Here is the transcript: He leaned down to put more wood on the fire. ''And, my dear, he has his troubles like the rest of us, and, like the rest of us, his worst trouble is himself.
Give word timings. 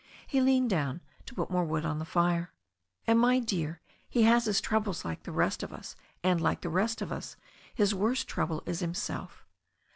He 0.25 0.41
leaned 0.41 0.71
down 0.71 1.01
to 1.27 1.35
put 1.35 1.51
more 1.51 1.63
wood 1.63 1.85
on 1.85 1.99
the 1.99 2.05
fire. 2.05 2.51
''And, 3.07 3.19
my 3.19 3.37
dear, 3.39 3.81
he 4.09 4.23
has 4.23 4.45
his 4.45 4.59
troubles 4.59 5.05
like 5.05 5.21
the 5.21 5.31
rest 5.31 5.61
of 5.61 5.71
us, 5.71 5.95
and, 6.23 6.41
like 6.41 6.61
the 6.61 6.69
rest 6.73 7.03
of 7.03 7.11
us, 7.11 7.35
his 7.75 7.93
worst 7.93 8.27
trouble 8.27 8.63
is 8.65 8.79
himself. 8.79 9.45